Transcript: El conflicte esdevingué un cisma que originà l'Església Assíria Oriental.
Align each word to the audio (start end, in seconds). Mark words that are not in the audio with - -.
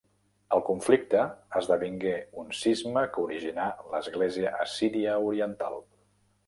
El 0.55 0.61
conflicte 0.69 1.25
esdevingué 1.59 2.13
un 2.45 2.49
cisma 2.61 3.05
que 3.13 3.27
originà 3.27 3.69
l'Església 3.93 4.59
Assíria 4.67 5.19
Oriental. 5.33 5.81